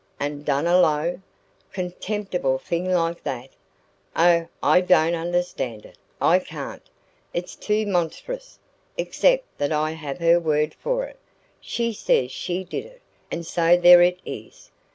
[0.19, 1.21] and done a low,
[1.71, 3.51] contemptible thing like that!
[4.15, 6.81] Oh, I don't understand it I can't;
[7.35, 8.57] it's too monstrous
[8.97, 11.19] except that I have her word for it.
[11.59, 14.71] She says she did it, and so there it is.